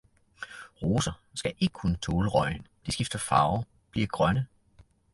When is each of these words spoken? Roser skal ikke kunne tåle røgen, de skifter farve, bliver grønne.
Roser 0.81 1.19
skal 1.35 1.53
ikke 1.59 1.73
kunne 1.73 1.97
tåle 1.97 2.29
røgen, 2.29 2.67
de 2.85 2.91
skifter 2.91 3.19
farve, 3.19 3.65
bliver 3.91 4.07
grønne. 4.07 4.47